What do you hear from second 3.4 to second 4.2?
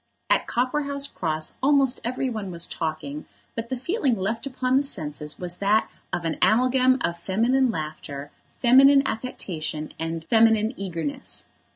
but the feeling